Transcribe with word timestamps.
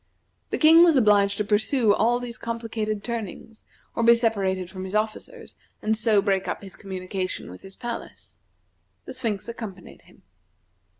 The 0.49 0.57
King 0.57 0.83
was 0.83 0.95
obliged 0.95 1.37
to 1.37 1.43
pursue 1.43 1.93
all 1.93 2.19
these 2.19 2.39
complicated 2.39 3.03
turnings, 3.03 3.61
or 3.93 4.01
be 4.01 4.15
separated 4.15 4.67
from 4.67 4.83
his 4.83 4.95
officers, 4.95 5.55
and 5.79 5.95
so 5.95 6.23
break 6.23 6.47
up 6.47 6.63
his 6.63 6.75
communication 6.75 7.51
with 7.51 7.61
his 7.61 7.75
palace. 7.75 8.35
The 9.05 9.13
Sphinx 9.13 9.47
accompanied 9.47 10.01
him. 10.01 10.23